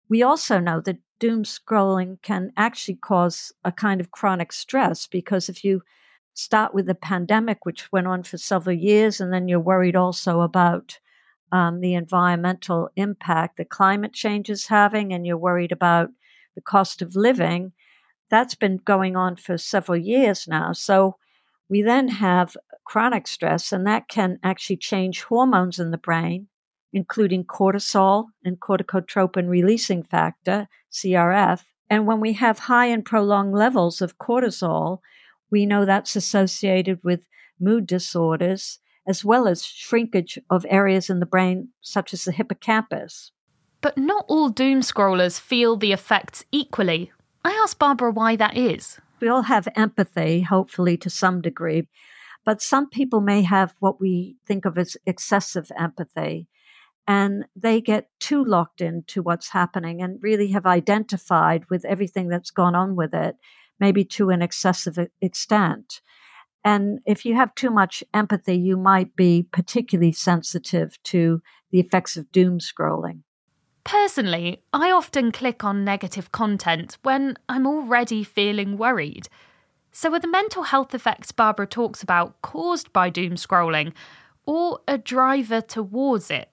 We 0.09 0.23
also 0.23 0.59
know 0.59 0.81
that 0.81 0.97
doom 1.19 1.43
scrolling 1.43 2.21
can 2.21 2.51
actually 2.57 2.95
cause 2.95 3.51
a 3.63 3.71
kind 3.71 4.01
of 4.01 4.11
chronic 4.11 4.51
stress 4.51 5.07
because 5.07 5.49
if 5.49 5.63
you 5.63 5.83
start 6.37 6.73
with 6.73 6.85
the 6.85 6.95
pandemic, 6.95 7.65
which 7.65 7.91
went 7.91 8.07
on 8.07 8.23
for 8.23 8.37
several 8.37 8.75
years, 8.75 9.19
and 9.19 9.33
then 9.33 9.47
you're 9.47 9.59
worried 9.59 9.95
also 9.95 10.41
about 10.41 10.99
um, 11.51 11.79
the 11.81 11.93
environmental 11.93 12.89
impact 12.95 13.57
that 13.57 13.69
climate 13.69 14.13
change 14.13 14.49
is 14.49 14.67
having, 14.67 15.13
and 15.13 15.25
you're 15.25 15.37
worried 15.37 15.71
about 15.71 16.09
the 16.55 16.61
cost 16.61 17.01
of 17.01 17.15
living, 17.15 17.71
that's 18.29 18.55
been 18.55 18.77
going 18.77 19.15
on 19.15 19.35
for 19.35 19.57
several 19.57 19.97
years 19.97 20.47
now. 20.47 20.73
So 20.73 21.17
we 21.69 21.81
then 21.81 22.07
have 22.07 22.57
chronic 22.85 23.27
stress, 23.27 23.71
and 23.71 23.87
that 23.87 24.07
can 24.07 24.39
actually 24.43 24.77
change 24.77 25.23
hormones 25.23 25.79
in 25.79 25.91
the 25.91 25.97
brain 25.97 26.47
including 26.93 27.43
cortisol 27.43 28.25
and 28.43 28.59
corticotropin 28.59 29.47
releasing 29.47 30.03
factor, 30.03 30.67
CRF. 30.91 31.63
And 31.89 32.05
when 32.05 32.19
we 32.19 32.33
have 32.33 32.59
high 32.59 32.87
and 32.87 33.05
prolonged 33.05 33.53
levels 33.53 34.01
of 34.01 34.17
cortisol, 34.17 34.99
we 35.51 35.65
know 35.65 35.85
that's 35.85 36.15
associated 36.15 37.03
with 37.03 37.27
mood 37.59 37.87
disorders 37.87 38.79
as 39.07 39.23
well 39.23 39.47
as 39.47 39.65
shrinkage 39.65 40.37
of 40.49 40.65
areas 40.69 41.09
in 41.09 41.21
the 41.21 41.25
brain, 41.25 41.69
such 41.81 42.13
as 42.13 42.25
the 42.25 42.31
hippocampus. 42.33 43.31
But 43.79 43.97
not 43.97 44.25
all 44.27 44.49
doom 44.49 44.81
scrollers 44.81 45.39
feel 45.39 45.77
the 45.77 45.93
effects 45.93 46.43
equally. 46.51 47.11
I 47.45 47.51
asked 47.51 47.79
Barbara 47.79 48.11
why 48.11 48.35
that 48.35 48.57
is. 48.57 48.99
We 49.21 49.29
all 49.29 49.43
have 49.43 49.67
empathy, 49.75 50.41
hopefully 50.41 50.97
to 50.97 51.09
some 51.09 51.41
degree, 51.41 51.87
but 52.43 52.61
some 52.61 52.89
people 52.89 53.21
may 53.21 53.43
have 53.43 53.73
what 53.79 54.01
we 54.01 54.35
think 54.45 54.65
of 54.65 54.77
as 54.77 54.97
excessive 55.05 55.71
empathy 55.79 56.47
and 57.07 57.45
they 57.55 57.79
get 57.79 58.09
too 58.19 58.43
locked 58.43 58.81
into 58.81 59.21
what's 59.21 59.49
happening 59.49 60.01
and 60.01 60.21
really 60.21 60.49
have 60.49 60.65
identified 60.65 61.63
with 61.69 61.85
everything 61.85 62.27
that's 62.27 62.51
gone 62.51 62.75
on 62.75 62.95
with 62.97 63.13
it, 63.13 63.37
maybe 63.79 64.03
to 64.05 64.29
an 64.29 64.41
excessive 64.41 64.97
extent. 65.21 66.01
And 66.63 66.99
if 67.05 67.25
you 67.25 67.35
have 67.35 67.55
too 67.55 67.69
much 67.69 68.03
empathy, 68.13 68.57
you 68.57 68.77
might 68.77 69.15
be 69.15 69.47
particularly 69.51 70.11
sensitive 70.11 71.01
to 71.03 71.41
the 71.71 71.79
effects 71.79 72.17
of 72.17 72.31
doom 72.31 72.59
scrolling. 72.59 73.21
Personally, 73.83 74.61
I 74.73 74.91
often 74.91 75.31
click 75.31 75.63
on 75.63 75.85
negative 75.85 76.33
content 76.33 76.97
when 77.03 77.37
I'm 77.47 77.65
already 77.65 78.23
feeling 78.23 78.77
worried. 78.77 79.29
So, 79.93 80.13
are 80.13 80.19
the 80.19 80.27
mental 80.27 80.63
health 80.63 80.93
effects 80.93 81.31
Barbara 81.31 81.67
talks 81.67 82.03
about 82.03 82.41
caused 82.41 82.91
by 82.91 83.09
doom 83.09 83.35
scrolling 83.35 83.93
or 84.45 84.79
a 84.89 84.97
driver 84.97 85.61
towards 85.61 86.29
it? 86.29 86.49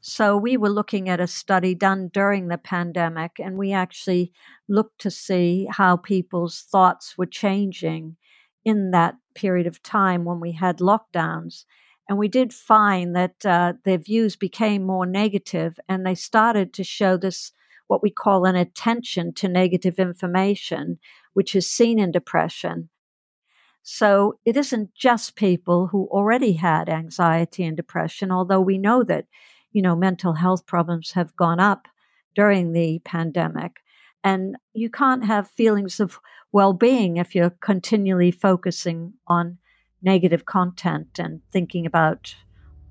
So 0.00 0.36
we 0.36 0.56
were 0.56 0.70
looking 0.70 1.08
at 1.08 1.20
a 1.20 1.26
study 1.26 1.74
done 1.74 2.08
during 2.12 2.48
the 2.48 2.58
pandemic, 2.58 3.32
and 3.38 3.58
we 3.58 3.72
actually 3.72 4.32
looked 4.68 5.00
to 5.02 5.10
see 5.10 5.68
how 5.70 5.96
people's 5.96 6.62
thoughts 6.62 7.18
were 7.18 7.26
changing 7.26 8.16
in 8.64 8.92
that 8.92 9.16
period 9.34 9.66
of 9.66 9.82
time 9.82 10.24
when 10.24 10.40
we 10.40 10.52
had 10.52 10.78
lockdowns. 10.78 11.64
And 12.08 12.18
we 12.18 12.28
did 12.28 12.52
find 12.52 13.14
that 13.14 13.44
uh, 13.44 13.74
their 13.84 13.98
views 13.98 14.36
became 14.36 14.84
more 14.84 15.06
negative, 15.06 15.78
and 15.88 16.04
they 16.04 16.14
started 16.14 16.72
to 16.74 16.84
show 16.84 17.16
this 17.16 17.52
what 17.86 18.02
we 18.02 18.10
call 18.10 18.46
an 18.46 18.56
attention 18.56 19.34
to 19.34 19.48
negative 19.48 19.98
information, 19.98 20.98
which 21.34 21.54
is 21.54 21.70
seen 21.70 21.98
in 21.98 22.10
depression. 22.10 22.88
So 23.82 24.38
it 24.44 24.56
isn't 24.56 24.94
just 24.94 25.36
people 25.36 25.88
who 25.88 26.08
already 26.10 26.54
had 26.54 26.88
anxiety 26.88 27.64
and 27.64 27.76
depression, 27.76 28.30
although 28.30 28.60
we 28.60 28.78
know 28.78 29.02
that 29.04 29.26
you 29.72 29.82
know, 29.82 29.96
mental 29.96 30.34
health 30.34 30.66
problems 30.66 31.12
have 31.12 31.36
gone 31.36 31.60
up 31.60 31.88
during 32.34 32.72
the 32.72 33.00
pandemic. 33.04 33.82
And 34.22 34.56
you 34.74 34.90
can't 34.90 35.24
have 35.24 35.48
feelings 35.48 36.00
of 36.00 36.20
well 36.52 36.72
being 36.72 37.16
if 37.16 37.34
you're 37.34 37.50
continually 37.50 38.30
focusing 38.30 39.14
on 39.26 39.58
negative 40.02 40.44
content 40.46 41.18
and 41.18 41.40
thinking 41.52 41.86
about 41.86 42.34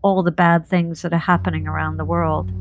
all 0.02 0.24
the 0.24 0.32
bad 0.32 0.66
things 0.68 1.02
that 1.02 1.14
are 1.14 1.18
happening 1.18 1.68
around 1.68 1.98
the 1.98 2.06
world. 2.06 2.52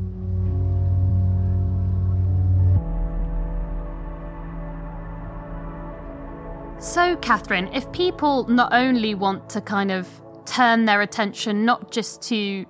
So, 6.81 7.17
Catherine, 7.17 7.67
if 7.73 7.91
people 7.91 8.47
not 8.47 8.73
only 8.73 9.13
want 9.13 9.49
to 9.49 9.61
kind 9.61 9.91
of 9.91 10.07
turn 10.45 10.85
their 10.85 11.01
attention 11.01 11.65
not 11.65 11.91
just 11.91 12.21
to 12.23 12.65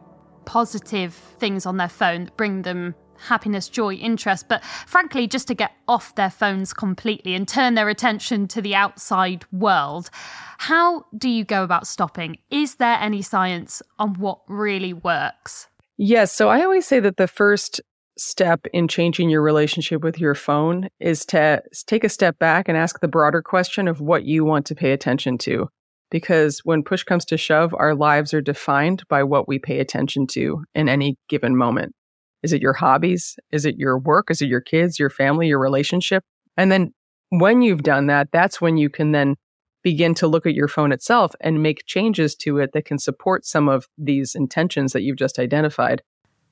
positive 0.50 1.14
things 1.14 1.68
on 1.68 1.78
their 1.78 1.88
phone 1.88 2.26
that 2.26 2.36
bring 2.36 2.64
them 2.64 2.96
happiness, 3.20 3.70
joy, 3.70 3.94
interest, 3.94 4.48
but 4.50 4.66
frankly, 4.66 5.28
just 5.28 5.48
to 5.48 5.54
get 5.54 5.74
off 5.88 6.16
their 6.16 6.32
phones 6.32 6.74
completely 6.74 7.36
and 7.36 7.48
turn 7.48 7.76
their 7.76 7.88
attention 7.88 8.48
to 8.48 8.60
the 8.60 8.74
outside 8.74 9.46
world. 9.52 10.10
How 10.58 11.06
do 11.16 11.30
you 11.30 11.44
go 11.44 11.64
about 11.64 11.86
stopping? 11.86 12.40
Is 12.50 12.78
there 12.78 12.98
any 13.00 13.22
science 13.22 13.84
on 14.00 14.16
what 14.16 14.40
really 14.48 14.92
works? 14.92 15.68
Yes. 15.98 16.32
So 16.32 16.50
I 16.50 16.64
always 16.64 16.88
say 16.88 17.00
that 17.00 17.18
the 17.18 17.28
first 17.28 17.80
step 18.18 18.66
in 18.74 18.88
changing 18.88 19.30
your 19.30 19.44
relationship 19.44 20.02
with 20.02 20.20
your 20.20 20.34
phone 20.34 20.90
is 21.00 21.28
to 21.28 21.62
take 21.86 22.04
a 22.04 22.10
step 22.10 22.40
back 22.40 22.68
and 22.68 22.76
ask 22.76 23.02
the 23.02 23.08
broader 23.08 23.44
question 23.44 23.88
of 23.88 24.02
what 24.02 24.26
you 24.26 24.44
want 24.44 24.66
to 24.66 24.74
pay 24.74 24.94
attention 24.94 25.38
to 25.38 25.70
because 26.10 26.60
when 26.64 26.84
push 26.84 27.04
comes 27.04 27.26
to 27.26 27.38
shove, 27.38 27.74
our 27.78 27.96
lives 27.96 28.34
are 28.34 28.42
defined 28.42 29.04
by 29.08 29.24
what 29.24 29.48
we 29.48 29.60
pay 29.60 29.80
attention 29.80 30.28
to 30.28 30.64
in 30.74 30.90
any 30.90 31.18
given 31.28 31.56
moment. 31.56 31.94
Is 32.42 32.54
it 32.54 32.62
your 32.62 32.74
hobbies? 32.74 33.38
Is 33.52 33.66
it 33.66 33.78
your 33.78 33.98
work? 33.98 34.32
Is 34.32 34.42
it 34.42 34.48
your 34.48 34.62
kids, 34.62 34.98
your 34.98 35.10
family, 35.10 35.48
your 35.48 35.60
relationship? 35.60 36.24
And 36.58 36.72
then 36.72 36.94
when 37.30 37.62
you've 37.62 37.84
done 37.84 38.08
that, 38.08 38.30
that's 38.32 38.62
when 38.62 38.78
you 38.78 38.90
can 38.90 39.12
then 39.12 39.36
begin 39.84 40.14
to 40.14 40.28
look 40.28 40.46
at 40.46 40.54
your 40.54 40.68
phone 40.68 40.92
itself 40.92 41.34
and 41.42 41.64
make 41.64 41.86
changes 41.86 42.36
to 42.36 42.58
it 42.58 42.72
that 42.74 42.86
can 42.86 43.00
support 43.00 43.46
some 43.46 43.70
of 43.70 43.88
these 43.98 44.36
intentions 44.36 44.94
that 44.94 45.04
you've 45.04 45.18
just 45.18 45.40
identified. 45.40 46.02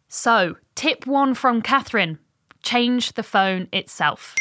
So, 0.08 0.56
tip 0.76 1.06
one 1.06 1.34
from 1.34 1.62
Catherine 1.62 2.18
change 2.64 3.14
the 3.14 3.24
phone 3.24 3.68
itself. 3.72 4.36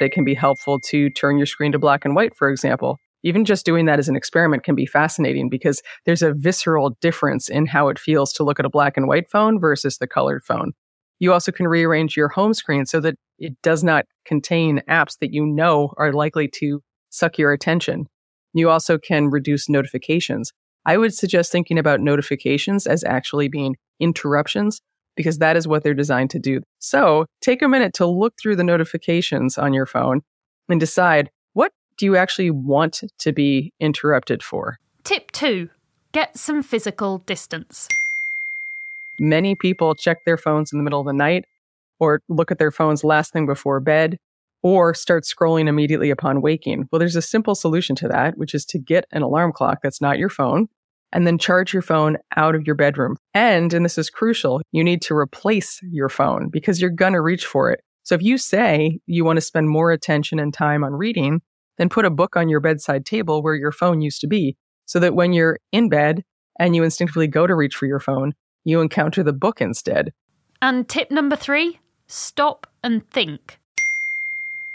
It 0.00 0.12
can 0.12 0.24
be 0.24 0.34
helpful 0.34 0.78
to 0.80 1.10
turn 1.10 1.38
your 1.38 1.46
screen 1.46 1.72
to 1.72 1.78
black 1.78 2.04
and 2.04 2.14
white, 2.14 2.34
for 2.34 2.50
example. 2.50 2.98
Even 3.24 3.44
just 3.44 3.66
doing 3.66 3.86
that 3.86 3.98
as 3.98 4.08
an 4.08 4.16
experiment 4.16 4.62
can 4.62 4.74
be 4.74 4.86
fascinating 4.86 5.48
because 5.48 5.82
there's 6.06 6.22
a 6.22 6.34
visceral 6.34 6.96
difference 7.00 7.48
in 7.48 7.66
how 7.66 7.88
it 7.88 7.98
feels 7.98 8.32
to 8.34 8.44
look 8.44 8.60
at 8.60 8.66
a 8.66 8.70
black 8.70 8.96
and 8.96 9.08
white 9.08 9.28
phone 9.30 9.58
versus 9.60 9.98
the 9.98 10.06
colored 10.06 10.44
phone. 10.44 10.72
You 11.18 11.32
also 11.32 11.50
can 11.50 11.66
rearrange 11.66 12.16
your 12.16 12.28
home 12.28 12.54
screen 12.54 12.86
so 12.86 13.00
that 13.00 13.16
it 13.38 13.60
does 13.62 13.82
not 13.82 14.04
contain 14.24 14.82
apps 14.88 15.18
that 15.20 15.32
you 15.32 15.44
know 15.44 15.92
are 15.96 16.12
likely 16.12 16.48
to 16.56 16.80
suck 17.10 17.38
your 17.38 17.52
attention. 17.52 18.06
You 18.54 18.70
also 18.70 18.98
can 18.98 19.28
reduce 19.30 19.68
notifications. 19.68 20.52
I 20.86 20.96
would 20.96 21.12
suggest 21.12 21.50
thinking 21.50 21.78
about 21.78 22.00
notifications 22.00 22.86
as 22.86 23.04
actually 23.04 23.48
being 23.48 23.76
interruptions 24.00 24.80
because 25.16 25.38
that 25.38 25.56
is 25.56 25.66
what 25.66 25.82
they're 25.82 25.94
designed 25.94 26.30
to 26.30 26.38
do. 26.38 26.60
So 26.78 27.26
take 27.40 27.62
a 27.62 27.68
minute 27.68 27.92
to 27.94 28.06
look 28.06 28.34
through 28.40 28.56
the 28.56 28.64
notifications 28.64 29.58
on 29.58 29.72
your 29.72 29.86
phone 29.86 30.20
and 30.68 30.78
decide 30.78 31.30
do 31.98 32.06
you 32.06 32.16
actually 32.16 32.50
want 32.50 33.02
to 33.18 33.32
be 33.32 33.72
interrupted 33.80 34.42
for? 34.42 34.78
Tip 35.04 35.30
two 35.32 35.68
get 36.12 36.38
some 36.38 36.62
physical 36.62 37.18
distance. 37.26 37.88
Many 39.20 39.54
people 39.54 39.94
check 39.94 40.24
their 40.24 40.38
phones 40.38 40.72
in 40.72 40.78
the 40.78 40.84
middle 40.84 41.00
of 41.00 41.06
the 41.06 41.12
night 41.12 41.44
or 42.00 42.22
look 42.28 42.50
at 42.50 42.58
their 42.58 42.70
phones 42.70 43.04
last 43.04 43.32
thing 43.32 43.46
before 43.46 43.80
bed 43.80 44.16
or 44.62 44.94
start 44.94 45.24
scrolling 45.24 45.68
immediately 45.68 46.10
upon 46.10 46.40
waking. 46.40 46.88
Well, 46.90 46.98
there's 46.98 47.16
a 47.16 47.22
simple 47.22 47.54
solution 47.54 47.94
to 47.96 48.08
that, 48.08 48.38
which 48.38 48.54
is 48.54 48.64
to 48.66 48.78
get 48.78 49.06
an 49.12 49.22
alarm 49.22 49.52
clock 49.52 49.80
that's 49.82 50.00
not 50.00 50.18
your 50.18 50.30
phone 50.30 50.68
and 51.12 51.26
then 51.26 51.38
charge 51.38 51.72
your 51.72 51.82
phone 51.82 52.16
out 52.36 52.54
of 52.54 52.66
your 52.66 52.74
bedroom. 52.74 53.16
And, 53.34 53.72
and 53.72 53.84
this 53.84 53.98
is 53.98 54.10
crucial, 54.10 54.60
you 54.72 54.84
need 54.84 55.02
to 55.02 55.16
replace 55.16 55.80
your 55.82 56.08
phone 56.08 56.48
because 56.48 56.80
you're 56.80 56.90
going 56.90 57.14
to 57.14 57.20
reach 57.20 57.44
for 57.44 57.70
it. 57.70 57.80
So 58.04 58.14
if 58.14 58.22
you 58.22 58.38
say 58.38 59.00
you 59.06 59.24
want 59.24 59.36
to 59.36 59.42
spend 59.42 59.68
more 59.68 59.90
attention 59.90 60.38
and 60.38 60.52
time 60.52 60.84
on 60.84 60.92
reading, 60.92 61.40
then 61.78 61.88
put 61.88 62.04
a 62.04 62.10
book 62.10 62.36
on 62.36 62.48
your 62.48 62.60
bedside 62.60 63.06
table 63.06 63.42
where 63.42 63.54
your 63.54 63.72
phone 63.72 64.00
used 64.00 64.20
to 64.20 64.26
be 64.26 64.56
so 64.84 64.98
that 64.98 65.14
when 65.14 65.32
you're 65.32 65.58
in 65.72 65.88
bed 65.88 66.24
and 66.58 66.76
you 66.76 66.82
instinctively 66.82 67.26
go 67.26 67.46
to 67.46 67.54
reach 67.54 67.74
for 67.74 67.86
your 67.86 68.00
phone, 68.00 68.34
you 68.64 68.80
encounter 68.80 69.22
the 69.22 69.32
book 69.32 69.60
instead. 69.60 70.12
And 70.60 70.88
tip 70.88 71.10
number 71.10 71.36
three 71.36 71.78
stop 72.08 72.66
and 72.82 73.08
think. 73.10 73.58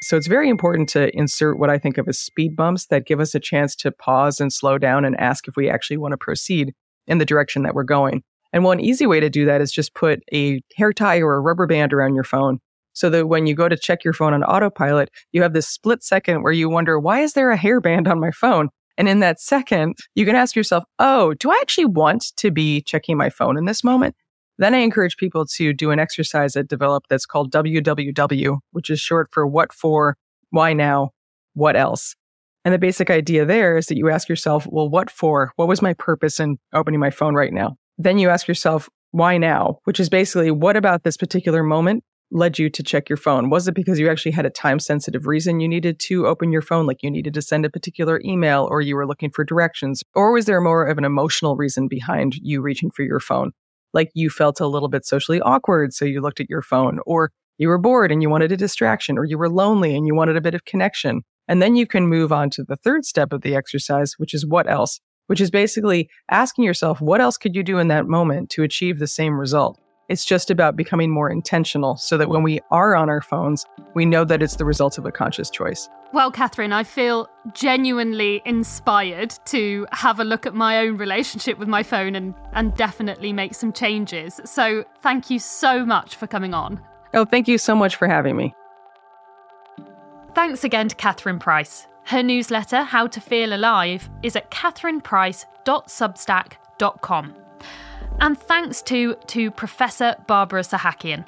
So 0.01 0.17
it's 0.17 0.27
very 0.27 0.50
important 0.50 0.89
to 0.89 1.15
insert 1.17 1.57
what 1.57 1.69
I 1.69 1.77
think 1.77 1.98
of 1.98 2.07
as 2.07 2.19
speed 2.19 2.55
bumps 2.55 2.88
that 2.88 3.05
give 3.05 3.19
us 3.19 3.33
a 3.33 3.39
chance 3.39 3.75
to 3.77 3.91
pause 3.91 4.39
and 4.39 4.51
slow 4.51 4.77
down 4.77 5.05
and 5.05 5.17
ask 5.19 5.48
if 5.48 5.55
we 5.55 5.69
actually 5.69 5.98
want 5.98 6.12
to 6.12 6.17
proceed 6.17 6.74
in 7.07 7.17
the 7.19 7.25
direction 7.25 7.63
that 7.63 7.74
we're 7.74 7.83
going. 7.83 8.22
And 8.51 8.63
one 8.63 8.79
easy 8.79 9.07
way 9.07 9.19
to 9.19 9.29
do 9.29 9.45
that 9.45 9.62
is 9.62 9.72
just 9.72 9.95
put 9.95 10.22
a 10.33 10.62
hair 10.75 10.93
tie 10.93 11.22
or 11.22 11.36
a 11.36 11.39
rubber 11.39 11.65
band 11.65 11.93
around 11.93 12.15
your 12.15 12.24
phone 12.24 12.60
so 12.93 13.09
that 13.09 13.27
when 13.27 13.45
you 13.47 13.55
go 13.55 13.67
to 13.67 13.77
check 13.77 14.03
your 14.03 14.13
phone 14.13 14.33
on 14.33 14.43
autopilot, 14.43 15.09
you 15.31 15.41
have 15.41 15.53
this 15.53 15.67
split 15.67 16.03
second 16.03 16.43
where 16.43 16.53
you 16.53 16.69
wonder, 16.69 17.00
why 17.00 17.19
is 17.19 17.33
there 17.33 17.51
a 17.51 17.57
hairband 17.57 18.07
on 18.07 18.19
my 18.19 18.31
phone? 18.31 18.69
And 18.97 19.09
in 19.09 19.19
that 19.19 19.39
second, 19.41 19.95
you 20.15 20.25
can 20.25 20.35
ask 20.35 20.55
yourself, 20.55 20.83
oh, 21.00 21.33
do 21.33 21.51
I 21.51 21.57
actually 21.62 21.85
want 21.85 22.35
to 22.38 22.51
be 22.51 22.81
checking 22.81 23.17
my 23.17 23.29
phone 23.29 23.57
in 23.57 23.65
this 23.65 23.83
moment? 23.83 24.15
Then 24.59 24.75
I 24.75 24.79
encourage 24.79 25.17
people 25.17 25.45
to 25.47 25.73
do 25.73 25.89
an 25.89 26.00
exercise 26.00 26.53
that 26.53 26.67
developed 26.67 27.09
that's 27.09 27.25
called 27.25 27.51
WWW, 27.51 28.59
which 28.71 28.89
is 28.89 29.00
short 29.00 29.29
for 29.31 29.47
what 29.47 29.73
for, 29.73 30.15
why 30.51 30.73
now, 30.73 31.09
what 31.53 31.75
else. 31.75 32.15
And 32.63 32.73
the 32.73 32.79
basic 32.79 33.09
idea 33.09 33.45
there 33.45 33.77
is 33.77 33.88
that 33.88 33.97
you 33.97 34.09
ask 34.09 34.29
yourself, 34.29 34.67
well, 34.69 34.88
what 34.88 35.09
for? 35.09 35.51
What 35.55 35.67
was 35.67 35.81
my 35.81 35.93
purpose 35.93 36.39
in 36.39 36.57
opening 36.71 37.00
my 37.00 37.09
phone 37.09 37.33
right 37.33 37.51
now? 37.51 37.75
Then 37.97 38.19
you 38.19 38.29
ask 38.29 38.47
yourself, 38.47 38.89
why 39.12 39.38
now? 39.38 39.79
Which 39.83 40.00
is 40.00 40.09
basically, 40.09 40.51
what 40.51 40.77
about 40.77 41.03
this 41.03 41.17
particular 41.17 41.63
moment 41.63 42.03
led 42.34 42.60
you 42.60 42.70
to 42.70 42.84
check 42.84 43.10
your 43.10 43.18
phone? 43.18 43.50
Was 43.50 43.68
it 43.68 43.75
because 43.75 44.00
you 44.00 44.10
actually 44.10 44.32
had 44.32 44.46
a 44.46 44.50
time 44.50 44.80
sensitive 44.80 45.28
reason 45.28 45.60
you 45.60 45.68
needed 45.68 46.00
to 46.00 46.28
open 46.28 46.52
your 46.52 46.62
phone, 46.62 46.86
like 46.86 47.04
you 47.04 47.12
needed 47.12 47.34
to 47.36 47.42
send 47.42 47.66
a 47.66 47.70
particular 47.70 48.20
email 48.25 48.68
or 48.70 48.82
you 48.82 48.96
were 48.96 49.08
looking 49.08 49.30
for 49.30 49.44
directions? 49.44 50.04
Or 50.16 50.34
was 50.34 50.46
there 50.46 50.60
more 50.60 50.86
of 50.86 50.98
an 50.98 51.06
emotional 51.06 51.56
reason 51.56 51.88
behind 51.88 52.36
you 52.36 52.62
reaching 52.62 52.92
for 52.92 53.04
your 53.04 53.20
phone? 53.20 53.52
like 53.94 54.12
you 54.13 54.30
felt 54.30 54.60
a 54.60 54.68
little 54.68 54.90
bit 54.90 55.06
socially 55.06 55.39
awkward, 55.41 55.93
so 55.93 56.06
you 56.06 56.22
looked 56.22 56.39
at 56.39 56.50
your 56.50 56.62
phone, 56.62 57.00
or 57.06 57.32
you 57.58 57.67
were 57.67 57.78
bored 57.78 58.12
and 58.12 58.22
you 58.22 58.30
wanted 58.30 58.52
a 58.52 58.58
distraction, 58.58 59.17
or 59.17 59.26
you 59.26 59.38
were 59.38 59.50
lonely 59.50 59.96
and 59.96 60.08
you 60.08 60.15
wanted 60.15 60.36
a 60.36 60.41
bit 60.41 60.56
of 60.56 60.65
connection. 60.65 61.22
And 61.48 61.62
then 61.62 61.76
you 61.76 61.86
can 61.86 62.08
move 62.08 62.32
on 62.32 62.50
to 62.52 62.63
the 62.63 62.78
third 62.78 63.06
step 63.06 63.32
of 63.32 63.41
the 63.41 63.56
exercise, 63.56 64.13
which 64.17 64.34
is 64.34 64.46
what 64.46 64.69
else? 64.69 65.00
Which 65.28 65.41
is 65.41 65.52
basically 65.52 66.10
asking 66.30 66.65
yourself, 66.65 67.00
what 67.00 67.22
else 67.22 67.38
could 67.38 67.56
you 67.56 67.63
do 67.63 67.78
in 67.78 67.88
that 67.89 68.08
moment 68.08 68.50
to 68.52 68.63
achieve 68.63 69.00
the 69.00 69.08
same 69.08 69.39
result? 69.39 69.80
It's 70.10 70.26
just 70.26 70.52
about 70.52 70.76
becoming 70.76 71.10
more 71.10 71.30
intentional 71.30 71.96
so 71.96 72.18
that 72.18 72.28
when 72.30 72.44
we 72.44 72.60
are 72.72 72.94
on 72.96 73.10
our 73.10 73.22
phones, 73.22 73.66
we 73.94 74.06
know 74.06 74.26
that 74.26 74.44
it's 74.44 74.58
the 74.58 74.66
result 74.66 74.98
of 74.98 75.06
a 75.06 75.12
conscious 75.12 75.50
choice. 75.50 75.89
Well, 76.12 76.30
Catherine, 76.30 76.74
I 76.74 76.84
feel 76.84 77.30
genuinely 77.54 78.42
inspired 78.46 79.34
to 79.46 79.88
have 79.92 80.20
a 80.20 80.24
look 80.24 80.46
at 80.46 80.54
my 80.54 80.80
own 80.80 80.98
relationship 80.98 81.58
with 81.58 81.68
my 81.68 81.84
phone 81.84 82.16
and, 82.16 82.36
and 82.52 82.76
definitely 82.76 83.34
make 83.34 83.56
some 83.56 83.72
changes. 83.72 84.42
So, 84.46 84.84
thank 85.02 85.30
you 85.30 85.39
so 85.39 85.86
much 85.86 86.16
for 86.16 86.28
coming 86.28 86.54
on. 86.54 86.82
Oh, 87.13 87.26
thank 87.26 87.48
you 87.48 87.58
so 87.58 87.74
much 87.74 87.96
for 87.96 88.08
having 88.08 88.36
me. 88.36 88.54
Thanks 90.36 90.63
again 90.63 90.89
to 90.89 90.96
Catherine 90.96 91.39
Price. 91.39 91.88
Her 92.06 92.22
newsletter, 92.22 92.84
How 92.84 93.08
to 93.08 93.22
Feel 93.22 93.54
Alive, 93.54 94.10
is 94.22 94.36
at 94.36 94.52
catherineprice.substack.com 94.52 97.36
and 98.19 98.38
thanks 98.38 98.82
to, 98.84 99.15
to 99.28 99.52
Professor 99.52 100.15
Barbara 100.28 100.62
Sahakian. 100.62 101.26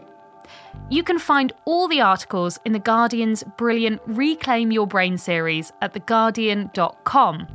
You 0.89 1.03
can 1.03 1.17
find 1.19 1.51
all 1.65 1.87
the 1.87 2.01
articles 2.01 2.59
in 2.65 2.73
The 2.73 2.79
Guardian's 2.79 3.43
brilliant 3.57 4.01
Reclaim 4.05 4.71
Your 4.71 4.85
Brain 4.85 5.17
series 5.17 5.71
at 5.81 5.93
theguardian.com. 5.93 7.47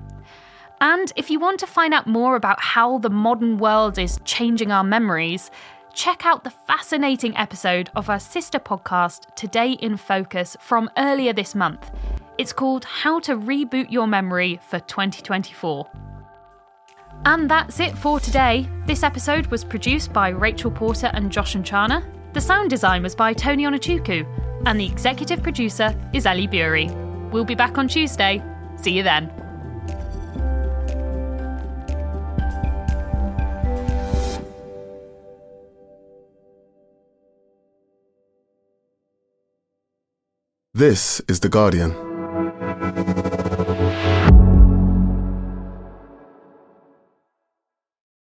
And 0.80 1.12
if 1.14 1.30
you 1.30 1.38
want 1.38 1.60
to 1.60 1.66
find 1.66 1.92
out 1.92 2.06
more 2.06 2.36
about 2.36 2.60
how 2.60 2.98
the 2.98 3.10
modern 3.10 3.58
world 3.58 3.98
is 3.98 4.18
changing 4.24 4.72
our 4.72 4.82
memories, 4.82 5.50
check 5.92 6.24
out 6.24 6.42
the 6.42 6.50
fascinating 6.50 7.36
episode 7.36 7.90
of 7.94 8.08
our 8.08 8.18
sister 8.18 8.58
podcast, 8.58 9.34
Today 9.36 9.72
in 9.72 9.96
Focus, 9.96 10.56
from 10.60 10.90
earlier 10.96 11.32
this 11.32 11.54
month. 11.54 11.90
It's 12.38 12.52
called 12.52 12.84
How 12.84 13.20
to 13.20 13.36
Reboot 13.36 13.90
Your 13.90 14.06
Memory 14.06 14.58
for 14.68 14.80
2024. 14.80 16.09
And 17.24 17.50
that's 17.50 17.80
it 17.80 17.96
for 17.98 18.18
today. 18.18 18.66
This 18.86 19.02
episode 19.02 19.46
was 19.48 19.62
produced 19.62 20.12
by 20.12 20.30
Rachel 20.30 20.70
Porter 20.70 21.10
and 21.12 21.30
Josh 21.30 21.54
and 21.54 21.64
Chana. 21.64 22.02
The 22.32 22.40
sound 22.40 22.70
design 22.70 23.02
was 23.02 23.14
by 23.14 23.34
Tony 23.34 23.64
Onuchukwu, 23.64 24.26
and 24.66 24.80
the 24.80 24.86
executive 24.86 25.42
producer 25.42 25.94
is 26.14 26.24
Ellie 26.26 26.46
Bury. 26.46 26.88
We'll 27.30 27.44
be 27.44 27.54
back 27.54 27.76
on 27.76 27.88
Tuesday. 27.88 28.42
See 28.76 28.92
you 28.92 29.02
then. 29.02 29.30
This 40.72 41.20
is 41.28 41.40
The 41.40 41.50
Guardian. 41.50 42.09